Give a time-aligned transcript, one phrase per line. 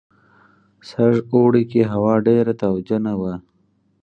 [0.89, 3.33] سږ اوړي کې هوا ډېره تاوجنه وه.